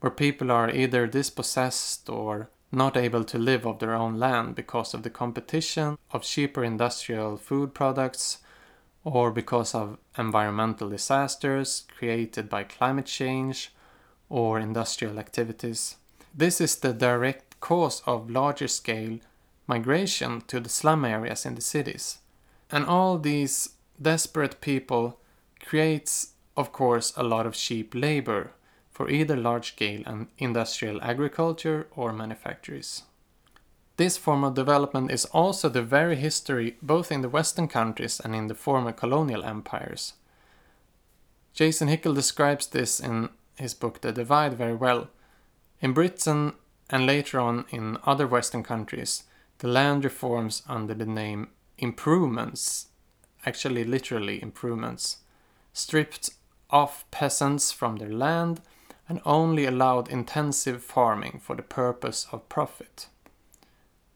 where 0.00 0.10
people 0.10 0.52
are 0.52 0.70
either 0.70 1.06
dispossessed 1.06 2.08
or 2.08 2.50
not 2.70 2.96
able 2.96 3.24
to 3.24 3.38
live 3.38 3.66
off 3.66 3.78
their 3.78 3.94
own 3.94 4.18
land 4.18 4.54
because 4.54 4.94
of 4.94 5.02
the 5.02 5.10
competition 5.10 5.98
of 6.12 6.22
cheaper 6.22 6.64
industrial 6.64 7.36
food 7.36 7.74
products 7.74 8.38
or 9.04 9.30
because 9.30 9.74
of 9.74 9.98
environmental 10.16 10.88
disasters 10.88 11.84
created 11.96 12.48
by 12.48 12.64
climate 12.64 13.06
change 13.06 13.72
or 14.28 14.58
industrial 14.58 15.18
activities. 15.18 15.96
This 16.34 16.60
is 16.60 16.76
the 16.76 16.92
direct 16.92 17.60
cause 17.60 18.02
of 18.06 18.30
larger 18.30 18.68
scale 18.68 19.18
migration 19.66 20.42
to 20.48 20.60
the 20.60 20.68
slum 20.68 21.04
areas 21.04 21.44
in 21.44 21.54
the 21.54 21.60
cities. 21.60 22.18
And 22.70 22.86
all 22.86 23.18
these 23.18 23.70
desperate 24.00 24.60
people 24.60 25.18
creates, 25.60 26.32
of 26.56 26.72
course, 26.72 27.12
a 27.16 27.22
lot 27.22 27.46
of 27.46 27.54
cheap 27.54 27.94
labor 27.94 28.52
for 28.90 29.08
either 29.10 29.36
large 29.36 29.72
scale 29.72 30.02
and 30.06 30.28
industrial 30.38 31.00
agriculture 31.02 31.86
or 31.96 32.12
manufactories. 32.12 33.02
This 33.96 34.16
form 34.16 34.44
of 34.44 34.54
development 34.54 35.10
is 35.10 35.26
also 35.26 35.68
the 35.68 35.82
very 35.82 36.16
history 36.16 36.76
both 36.82 37.12
in 37.12 37.20
the 37.20 37.28
Western 37.28 37.68
countries 37.68 38.20
and 38.20 38.34
in 38.34 38.46
the 38.46 38.54
former 38.54 38.92
colonial 38.92 39.44
empires. 39.44 40.14
Jason 41.52 41.88
Hickel 41.88 42.14
describes 42.14 42.66
this 42.66 42.98
in 42.98 43.28
his 43.56 43.74
book 43.74 44.00
The 44.00 44.12
Divide 44.12 44.54
very 44.54 44.74
well. 44.74 45.08
In 45.80 45.92
Britain 45.92 46.54
and 46.88 47.06
later 47.06 47.38
on 47.38 47.66
in 47.70 47.98
other 48.04 48.26
Western 48.26 48.62
countries, 48.62 49.24
the 49.58 49.68
land 49.68 50.04
reforms 50.04 50.62
under 50.66 50.94
the 50.94 51.06
name 51.06 51.48
improvements 51.78 52.88
actually 53.44 53.84
literally 53.84 54.42
improvements, 54.42 55.18
stripped 55.72 56.30
off 56.70 57.04
peasants 57.10 57.72
from 57.72 57.96
their 57.96 58.12
land, 58.12 58.60
and 59.08 59.20
only 59.24 59.66
allowed 59.66 60.08
intensive 60.08 60.82
farming 60.82 61.40
for 61.42 61.56
the 61.56 61.62
purpose 61.62 62.26
of 62.32 62.48
profit. 62.48 63.08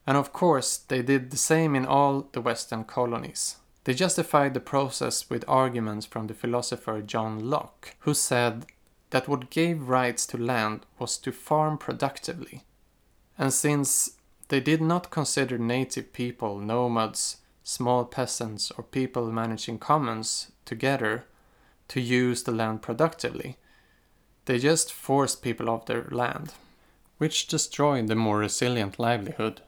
And 0.07 0.17
of 0.17 0.31
course, 0.31 0.77
they 0.77 1.01
did 1.01 1.29
the 1.29 1.37
same 1.37 1.75
in 1.75 1.85
all 1.85 2.29
the 2.31 2.41
Western 2.41 2.85
colonies. 2.85 3.57
They 3.83 3.93
justified 3.93 4.53
the 4.53 4.61
process 4.61 5.29
with 5.29 5.43
arguments 5.47 6.05
from 6.05 6.27
the 6.27 6.33
philosopher 6.33 7.01
John 7.01 7.49
Locke, 7.49 7.95
who 7.99 8.13
said 8.13 8.65
that 9.09 9.27
what 9.27 9.49
gave 9.49 9.89
rights 9.89 10.25
to 10.27 10.37
land 10.37 10.85
was 10.97 11.17
to 11.19 11.31
farm 11.31 11.77
productively. 11.77 12.63
And 13.37 13.53
since 13.53 14.11
they 14.47 14.61
did 14.61 14.81
not 14.81 15.11
consider 15.11 15.57
native 15.57 16.13
people, 16.13 16.59
nomads, 16.59 17.37
small 17.63 18.05
peasants, 18.05 18.71
or 18.71 18.83
people 18.83 19.31
managing 19.31 19.77
commons 19.77 20.51
together 20.65 21.25
to 21.89 22.01
use 22.01 22.43
the 22.43 22.51
land 22.51 22.81
productively, 22.81 23.57
they 24.45 24.57
just 24.57 24.93
forced 24.93 25.41
people 25.41 25.69
off 25.69 25.85
their 25.85 26.07
land, 26.11 26.53
which 27.17 27.47
destroyed 27.47 28.07
the 28.07 28.15
more 28.15 28.39
resilient 28.39 28.97
livelihood. 28.99 29.61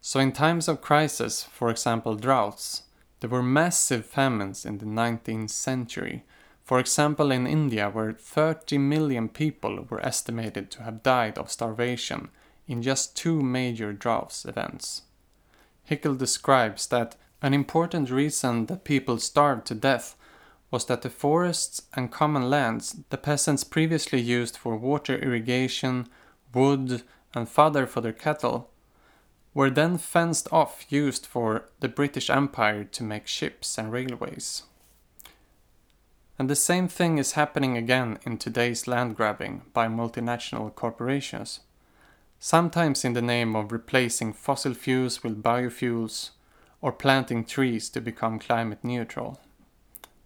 So, 0.00 0.20
in 0.20 0.32
times 0.32 0.68
of 0.68 0.80
crisis, 0.80 1.42
for 1.42 1.70
example 1.70 2.14
droughts, 2.14 2.82
there 3.20 3.30
were 3.30 3.42
massive 3.42 4.06
famines 4.06 4.64
in 4.64 4.78
the 4.78 4.86
19th 4.86 5.50
century. 5.50 6.24
For 6.62 6.78
example, 6.78 7.32
in 7.32 7.46
India, 7.46 7.90
where 7.90 8.12
30 8.12 8.78
million 8.78 9.28
people 9.28 9.86
were 9.88 10.04
estimated 10.04 10.70
to 10.70 10.82
have 10.82 11.02
died 11.02 11.36
of 11.36 11.50
starvation 11.50 12.28
in 12.68 12.82
just 12.82 13.16
two 13.16 13.42
major 13.42 13.92
droughts 13.92 14.44
events. 14.44 15.02
Hickel 15.88 16.16
describes 16.16 16.86
that 16.88 17.16
an 17.42 17.54
important 17.54 18.10
reason 18.10 18.66
that 18.66 18.84
people 18.84 19.18
starved 19.18 19.66
to 19.66 19.74
death 19.74 20.14
was 20.70 20.84
that 20.86 21.02
the 21.02 21.10
forests 21.10 21.82
and 21.94 22.12
common 22.12 22.50
lands 22.50 22.96
the 23.08 23.16
peasants 23.16 23.64
previously 23.64 24.20
used 24.20 24.56
for 24.56 24.76
water 24.76 25.16
irrigation, 25.16 26.06
wood, 26.52 27.02
and 27.34 27.48
fodder 27.48 27.86
for 27.86 28.00
their 28.00 28.12
cattle 28.12 28.70
were 29.54 29.70
then 29.70 29.98
fenced 29.98 30.48
off 30.52 30.84
used 30.88 31.26
for 31.26 31.64
the 31.80 31.88
British 31.88 32.30
Empire 32.30 32.84
to 32.84 33.02
make 33.02 33.26
ships 33.26 33.78
and 33.78 33.90
railways. 33.92 34.62
And 36.38 36.48
the 36.48 36.56
same 36.56 36.88
thing 36.88 37.18
is 37.18 37.32
happening 37.32 37.76
again 37.76 38.18
in 38.24 38.38
today's 38.38 38.86
land 38.86 39.16
grabbing 39.16 39.62
by 39.72 39.88
multinational 39.88 40.72
corporations 40.74 41.60
sometimes 42.38 43.04
in 43.04 43.14
the 43.14 43.22
name 43.22 43.56
of 43.56 43.72
replacing 43.72 44.32
fossil 44.32 44.74
fuels 44.74 45.22
with 45.22 45.42
biofuels 45.42 46.30
or 46.80 46.92
planting 46.92 47.44
trees 47.44 47.88
to 47.90 48.00
become 48.00 48.38
climate 48.38 48.84
neutral. 48.84 49.40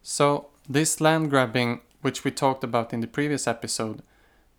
So, 0.02 0.48
this 0.68 1.00
land 1.00 1.30
grabbing, 1.30 1.80
which 2.02 2.24
we 2.24 2.30
talked 2.30 2.62
about 2.62 2.92
in 2.92 3.00
the 3.00 3.06
previous 3.06 3.46
episode, 3.46 4.02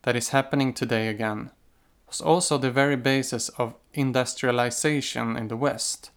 that 0.02 0.16
is 0.16 0.30
happening 0.30 0.74
today 0.74 1.08
again, 1.08 1.52
was 2.14 2.22
also 2.22 2.60
the 2.60 2.70
very 2.70 2.96
basis 2.96 3.50
of 3.58 3.74
industrialization 3.96 5.36
in 5.36 5.48
the 5.48 5.58
West. 5.58 6.12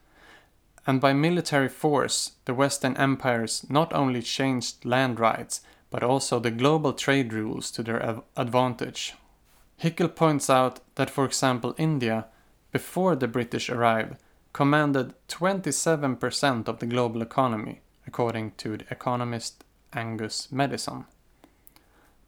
And 0.87 1.00
by 1.00 1.15
military 1.15 1.71
force, 1.71 2.33
the 2.45 2.53
Western 2.53 2.95
empires 2.99 3.65
not 3.71 3.95
only 3.95 4.21
changed 4.21 4.85
land 4.85 5.19
rights, 5.19 5.63
but 5.91 6.02
also 6.02 6.39
the 6.39 6.50
global 6.50 6.93
trade 6.93 7.32
rules 7.32 7.71
to 7.71 7.82
their 7.82 8.21
advantage. 8.37 9.15
Hickel 9.82 10.15
points 10.15 10.50
out 10.50 10.80
that, 10.97 11.09
for 11.09 11.25
example, 11.25 11.75
India, 11.78 12.26
before 12.73 13.17
the 13.17 13.28
British 13.28 13.71
arrived, 13.71 14.17
commanded 14.52 15.15
27% 15.28 16.69
of 16.69 16.78
the 16.78 16.87
global 16.87 17.23
economy, 17.23 17.80
according 18.06 18.52
to 18.59 18.76
the 18.76 18.85
economist 18.91 19.65
Angus 19.95 20.49
Maddison. 20.52 21.06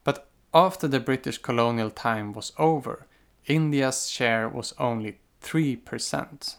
But 0.04 0.26
after 0.54 0.88
the 0.88 1.00
British 1.00 1.36
colonial 1.36 1.90
time 1.90 2.32
was 2.32 2.52
over, 2.56 3.04
India's 3.48 4.08
share 4.08 4.48
was 4.48 4.74
only 4.78 5.18
3%. 5.42 6.56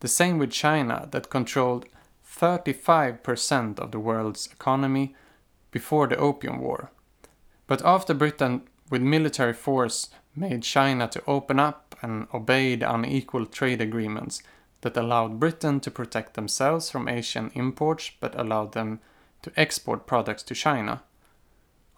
The 0.00 0.08
same 0.08 0.38
with 0.38 0.50
China, 0.50 1.08
that 1.10 1.30
controlled 1.30 1.86
35% 2.30 3.78
of 3.78 3.90
the 3.90 3.98
world's 3.98 4.46
economy 4.46 5.14
before 5.70 6.06
the 6.06 6.18
Opium 6.18 6.60
War. 6.60 6.90
But 7.66 7.82
after 7.84 8.12
Britain 8.14 8.62
with 8.90 9.02
military 9.02 9.54
force 9.54 10.10
made 10.34 10.62
China 10.62 11.08
to 11.08 11.22
open 11.26 11.58
up 11.58 11.96
and 12.02 12.28
obey 12.34 12.76
the 12.76 12.92
unequal 12.92 13.46
trade 13.46 13.80
agreements 13.80 14.42
that 14.82 14.96
allowed 14.96 15.40
Britain 15.40 15.80
to 15.80 15.90
protect 15.90 16.34
themselves 16.34 16.90
from 16.90 17.08
Asian 17.08 17.50
imports 17.54 18.10
but 18.20 18.38
allowed 18.38 18.72
them 18.72 19.00
to 19.42 19.52
export 19.56 20.06
products 20.06 20.42
to 20.42 20.54
China. 20.54 21.02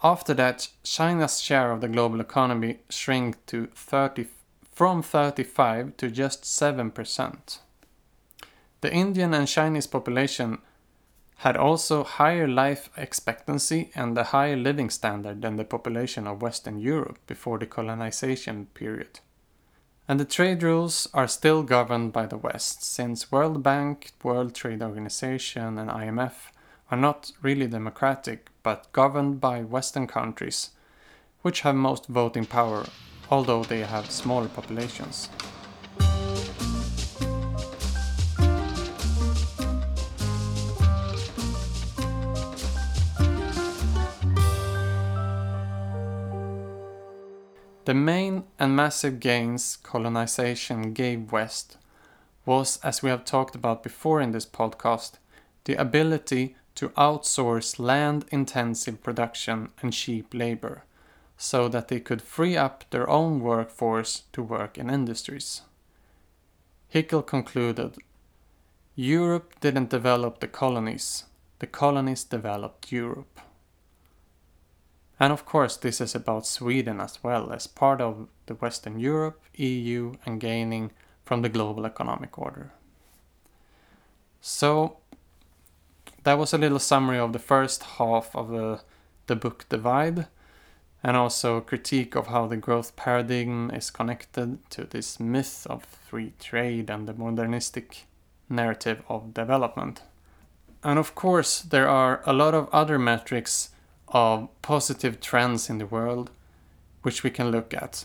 After 0.02 0.32
that, 0.34 0.68
China's 0.84 1.40
share 1.40 1.72
of 1.72 1.80
the 1.80 1.88
global 1.88 2.20
economy 2.20 2.80
shrank 2.88 3.44
to 3.46 3.66
30 3.74 4.26
from 4.72 5.02
35 5.02 5.96
to 5.96 6.08
just 6.08 6.44
7%. 6.44 7.58
The 8.80 8.92
Indian 8.92 9.34
and 9.34 9.48
Chinese 9.48 9.88
population 9.88 10.58
had 11.38 11.56
also 11.56 12.04
higher 12.04 12.46
life 12.46 12.90
expectancy 12.96 13.90
and 13.96 14.16
a 14.16 14.24
higher 14.24 14.56
living 14.56 14.90
standard 14.90 15.42
than 15.42 15.56
the 15.56 15.64
population 15.64 16.28
of 16.28 16.42
Western 16.42 16.78
Europe 16.78 17.18
before 17.26 17.58
the 17.58 17.66
colonization 17.66 18.66
period. 18.74 19.18
And 20.06 20.20
the 20.20 20.24
trade 20.24 20.62
rules 20.62 21.08
are 21.12 21.28
still 21.28 21.62
governed 21.64 22.12
by 22.12 22.26
the 22.26 22.38
West, 22.38 22.82
since 22.84 23.32
World 23.32 23.62
Bank, 23.62 24.12
World 24.22 24.54
Trade 24.54 24.82
Organization, 24.82 25.76
and 25.76 25.90
IMF 25.90 26.52
are 26.90 26.98
not 26.98 27.32
really 27.42 27.66
democratic 27.66 28.48
but 28.68 28.92
governed 28.92 29.40
by 29.40 29.62
Western 29.62 30.06
countries, 30.06 30.72
which 31.40 31.62
have 31.62 31.74
most 31.74 32.04
voting 32.06 32.44
power, 32.44 32.84
although 33.30 33.64
they 33.64 33.80
have 33.80 34.10
smaller 34.10 34.46
populations. 34.46 35.30
The 47.86 47.94
main 47.94 48.44
and 48.58 48.76
massive 48.76 49.18
gains 49.18 49.78
colonization 49.82 50.92
gave 50.92 51.32
West 51.32 51.78
was, 52.44 52.78
as 52.84 53.02
we 53.02 53.08
have 53.08 53.24
talked 53.24 53.54
about 53.54 53.82
before 53.82 54.20
in 54.20 54.32
this 54.32 54.44
podcast, 54.44 55.12
the 55.64 55.74
ability 55.76 56.54
to 56.78 56.90
outsource 56.90 57.80
land 57.80 58.24
intensive 58.30 59.02
production 59.02 59.68
and 59.82 59.92
cheap 59.92 60.32
labor 60.32 60.84
so 61.36 61.68
that 61.68 61.88
they 61.88 61.98
could 61.98 62.22
free 62.22 62.56
up 62.56 62.84
their 62.90 63.10
own 63.10 63.40
workforce 63.40 64.22
to 64.32 64.40
work 64.40 64.78
in 64.78 64.88
industries. 64.88 65.62
Hickel 66.94 67.26
concluded 67.26 67.96
Europe 68.94 69.54
didn't 69.60 69.90
develop 69.90 70.38
the 70.38 70.46
colonies, 70.46 71.24
the 71.58 71.66
colonies 71.66 72.22
developed 72.22 72.92
Europe. 72.92 73.40
And 75.18 75.32
of 75.32 75.44
course, 75.44 75.76
this 75.76 76.00
is 76.00 76.14
about 76.14 76.46
Sweden 76.46 77.00
as 77.00 77.24
well, 77.24 77.52
as 77.52 77.66
part 77.66 78.00
of 78.00 78.28
the 78.46 78.54
Western 78.54 79.00
Europe, 79.00 79.42
EU, 79.56 80.14
and 80.24 80.40
gaining 80.40 80.92
from 81.24 81.42
the 81.42 81.48
global 81.48 81.84
economic 81.84 82.38
order. 82.38 82.70
So, 84.40 84.98
that 86.28 86.38
was 86.38 86.52
a 86.52 86.58
little 86.58 86.78
summary 86.78 87.18
of 87.18 87.32
the 87.32 87.38
first 87.38 87.82
half 87.96 88.36
of 88.36 88.50
the, 88.50 88.80
the 89.28 89.34
book 89.34 89.64
Divide, 89.70 90.26
and 91.02 91.16
also 91.16 91.56
a 91.56 91.62
critique 91.62 92.14
of 92.14 92.26
how 92.26 92.46
the 92.46 92.58
growth 92.58 92.96
paradigm 92.96 93.70
is 93.70 93.88
connected 93.90 94.58
to 94.68 94.84
this 94.84 95.18
myth 95.18 95.66
of 95.70 95.84
free 95.84 96.34
trade 96.38 96.90
and 96.90 97.08
the 97.08 97.14
modernistic 97.14 98.04
narrative 98.50 99.02
of 99.08 99.32
development. 99.32 100.02
And 100.84 100.98
of 100.98 101.14
course, 101.14 101.62
there 101.62 101.88
are 101.88 102.20
a 102.26 102.34
lot 102.34 102.52
of 102.52 102.68
other 102.74 102.98
metrics 102.98 103.70
of 104.08 104.50
positive 104.60 105.20
trends 105.20 105.70
in 105.70 105.78
the 105.78 105.86
world, 105.86 106.30
which 107.00 107.22
we 107.22 107.30
can 107.30 107.50
look 107.50 107.72
at. 107.72 108.04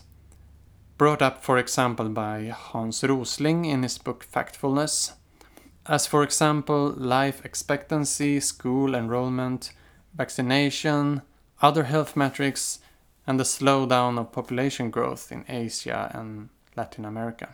Brought 0.98 1.22
up, 1.22 1.44
for 1.44 1.58
example, 1.58 2.08
by 2.08 2.46
Hans 2.46 3.04
Rosling 3.04 3.66
in 3.66 3.84
his 3.84 3.98
book 3.98 4.26
Factfulness, 4.26 5.12
as 5.86 6.08
for 6.08 6.24
example, 6.24 6.94
life 6.98 7.44
expectancy, 7.44 8.40
school 8.40 8.96
enrollment, 8.96 9.74
vaccination, 10.16 11.22
other 11.62 11.84
health 11.84 12.16
metrics, 12.16 12.80
and 13.26 13.40
the 13.40 13.44
slowdown 13.44 14.20
of 14.20 14.32
population 14.32 14.90
growth 14.90 15.32
in 15.32 15.46
Asia 15.48 16.12
and 16.14 16.50
Latin 16.76 17.06
America. 17.06 17.50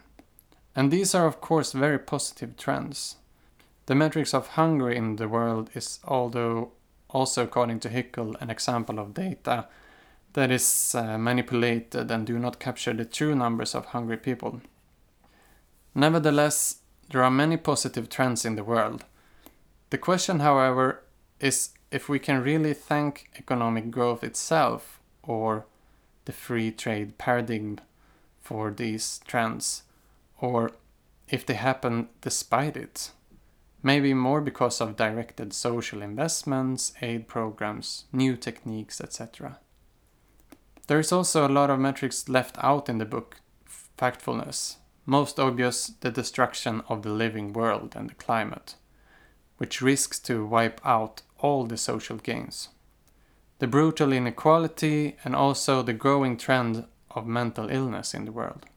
And 0.76 0.92
these 0.92 1.14
are, 1.14 1.26
of 1.26 1.42
course, 1.42 1.74
very 1.74 2.00
positive 2.00 2.58
trends. 2.58 3.18
The 3.86 3.96
metrics 3.96 4.34
of 4.34 4.50
hunger 4.50 4.90
in 4.90 5.16
the 5.16 5.28
world 5.28 5.70
is, 5.74 6.00
although 6.06 6.72
also 7.10 7.44
according 7.44 7.80
to 7.82 7.90
Hickel, 7.90 8.36
an 8.40 8.50
example 8.50 9.00
of 9.00 9.14
data 9.14 9.68
that 10.34 10.52
is 10.52 10.94
uh, 10.96 11.18
manipulated 11.18 12.12
and 12.12 12.26
do 12.26 12.38
not 12.38 12.60
capture 12.60 12.94
the 12.94 13.06
true 13.06 13.36
numbers 13.36 13.74
of 13.74 13.86
hungry 13.86 14.18
people. 14.18 14.62
Nevertheless, 15.96 16.82
there 17.12 17.24
are 17.24 17.32
many 17.32 17.58
positive 17.58 18.10
trends 18.10 18.46
in 18.46 18.56
the 18.56 18.64
world. 18.64 19.06
The 19.90 19.98
question, 19.98 20.40
however, 20.40 21.04
is 21.40 21.70
if 21.92 22.08
we 22.08 22.20
can 22.20 22.44
really 22.44 22.74
thank 22.74 23.30
economic 23.38 23.90
growth 23.90 24.24
itself 24.24 25.00
or 25.24 25.66
the 26.26 26.32
free 26.32 26.72
trade 26.72 27.18
paradigm 27.18 27.80
for 28.42 28.72
these 28.72 29.20
trends, 29.26 29.84
or 30.40 30.72
if 31.28 31.46
they 31.46 31.56
happen 31.56 32.10
despite 32.22 32.78
it. 32.78 33.12
Maybe 33.82 34.14
more 34.14 34.42
because 34.42 34.82
of 34.82 34.98
directed 34.98 35.54
social 35.54 36.02
investments, 36.02 36.94
aid 37.02 37.28
programs, 37.28 38.06
new 38.12 38.36
techniques, 38.36 39.00
etc. 39.00 39.60
There 40.88 41.00
is 41.00 41.12
also 41.12 41.48
a 41.48 41.56
lot 41.58 41.70
of 41.70 41.80
metrics 41.80 42.28
left 42.28 42.58
out 42.60 42.90
in 42.90 42.98
the 42.98 43.06
book 43.06 43.38
factfulness, 43.98 44.78
most 45.10 45.40
obvious 45.40 45.88
the 46.02 46.12
destruction 46.12 46.84
of 46.88 47.02
the 47.02 47.10
living 47.10 47.52
world 47.52 47.96
and 47.96 48.10
the 48.10 48.14
climate, 48.14 48.76
which 49.58 49.82
risks 49.82 50.20
to 50.20 50.46
wipe 50.46 50.80
out 50.86 51.24
all 51.40 51.66
the 51.66 51.78
social 51.78 52.18
gains. 52.18 52.70
The 53.58 53.68
brutal 53.68 54.14
inequality 54.14 55.18
and 55.26 55.36
also 55.36 55.82
the 55.82 55.94
growing 55.94 56.38
trend 56.38 56.86
of 57.12 57.26
mental 57.26 57.70
illness 57.70 58.14
in 58.14 58.26
the 58.26 58.32
world. 58.32 58.68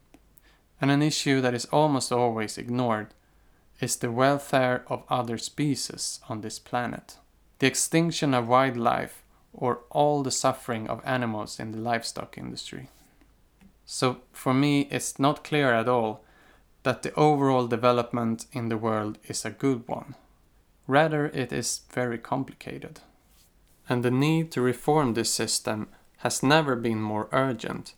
And 0.81 0.90
an 0.90 1.03
issue 1.03 1.40
that 1.42 1.55
is 1.55 1.66
almost 1.66 2.11
always 2.11 2.57
ignored 2.59 3.14
is 3.81 3.97
the 3.97 4.11
welfare 4.11 4.85
of 4.88 5.05
other 5.09 5.38
species 5.38 6.18
on 6.29 6.40
this 6.40 6.59
planet. 6.59 7.18
The 7.59 7.66
extinction 7.66 8.33
of 8.33 8.49
wildlife 8.49 9.23
or 9.53 9.81
all 9.90 10.23
the 10.23 10.31
suffering 10.31 10.88
of 10.88 11.03
animals 11.05 11.61
in 11.61 11.73
the 11.73 11.79
livestock 11.79 12.38
industry. 12.38 12.88
So 13.94 14.22
for 14.33 14.55
me, 14.55 14.88
it's 14.90 15.18
not 15.18 15.44
clear 15.44 15.74
at 15.74 15.87
all 15.87 16.24
that 16.83 17.02
the 17.02 17.14
overall 17.14 17.66
development 17.66 18.46
in 18.50 18.70
the 18.70 18.78
world 18.78 19.18
is 19.28 19.44
a 19.44 19.50
good 19.50 19.87
one. 19.87 20.14
Rather, 20.87 21.26
it 21.26 21.52
is 21.52 21.83
very 21.92 22.16
complicated. 22.16 23.00
And 23.90 24.02
the 24.02 24.11
need 24.11 24.50
to 24.52 24.62
reform 24.62 25.12
this 25.12 25.31
system 25.31 25.88
has 26.20 26.42
never 26.42 26.74
been 26.74 27.02
more 27.02 27.28
urgent, 27.33 27.92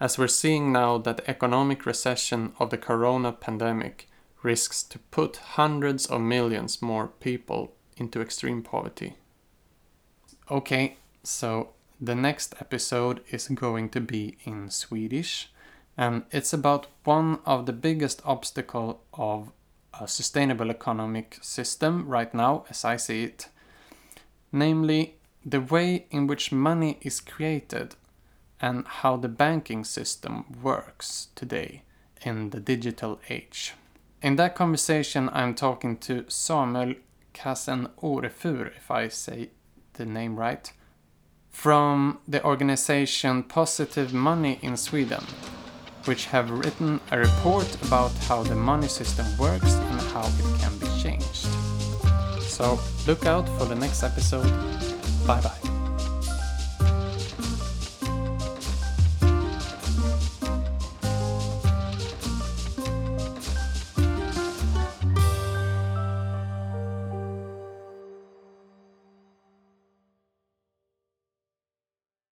as 0.00 0.18
we're 0.18 0.26
seeing 0.26 0.72
now 0.72 0.98
that 0.98 1.18
the 1.18 1.30
economic 1.30 1.86
recession 1.86 2.52
of 2.58 2.70
the 2.70 2.78
corona 2.78 3.30
pandemic 3.30 4.08
risks 4.42 4.82
to 4.82 4.98
put 4.98 5.36
hundreds 5.54 6.06
of 6.06 6.20
millions 6.22 6.82
more 6.82 7.06
people 7.06 7.72
into 7.96 8.20
extreme 8.20 8.62
poverty. 8.62 9.14
Okay, 10.50 10.96
so 11.22 11.74
the 12.00 12.14
next 12.14 12.54
episode 12.60 13.20
is 13.30 13.48
going 13.48 13.88
to 13.90 14.00
be 14.00 14.38
in 14.44 14.70
Swedish 14.70 15.50
and 15.96 16.22
it's 16.30 16.52
about 16.52 16.86
one 17.04 17.38
of 17.44 17.66
the 17.66 17.72
biggest 17.72 18.22
obstacle 18.24 19.02
of 19.12 19.52
a 20.00 20.08
sustainable 20.08 20.70
economic 20.70 21.38
system 21.42 22.06
right 22.06 22.32
now 22.32 22.64
as 22.70 22.84
I 22.84 22.96
see 22.96 23.24
it 23.24 23.48
namely 24.52 25.16
the 25.44 25.60
way 25.60 26.06
in 26.10 26.26
which 26.26 26.52
money 26.52 26.98
is 27.02 27.20
created 27.20 27.96
and 28.60 28.86
how 28.86 29.16
the 29.16 29.28
banking 29.28 29.84
system 29.84 30.44
works 30.62 31.28
today 31.34 31.82
in 32.22 32.50
the 32.50 32.60
digital 32.60 33.18
age. 33.30 33.74
In 34.22 34.36
that 34.36 34.54
conversation, 34.54 35.30
I'm 35.32 35.54
talking 35.54 35.96
to 35.98 36.26
Samuel 36.28 36.94
Kassen 37.32 37.88
Orefur, 38.02 38.66
if 38.76 38.90
I 38.90 39.08
say 39.08 39.50
the 39.94 40.04
name 40.04 40.36
right, 40.36 40.70
from 41.50 42.18
the 42.26 42.44
organization 42.44 43.42
Positive 43.42 44.12
Money 44.14 44.58
in 44.62 44.76
Sweden, 44.76 45.24
which 46.04 46.26
have 46.26 46.50
written 46.50 47.00
a 47.10 47.18
report 47.18 47.76
about 47.84 48.12
how 48.28 48.42
the 48.42 48.54
money 48.54 48.88
system 48.88 49.26
works 49.38 49.74
and 49.74 50.00
how 50.12 50.26
it 50.26 50.60
can 50.60 50.78
be 50.78 50.86
changed. 51.02 51.46
So 52.40 52.78
look 53.06 53.26
out 53.26 53.48
for 53.58 53.64
the 53.64 53.74
next 53.74 54.02
episode. 54.02 54.50
Bye 55.26 55.40
bye. 55.40 55.69